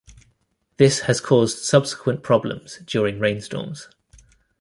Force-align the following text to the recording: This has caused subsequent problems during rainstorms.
This 0.77 1.01
has 1.01 1.21
caused 1.21 1.59
subsequent 1.59 2.23
problems 2.23 2.79
during 2.85 3.19
rainstorms. 3.19 3.87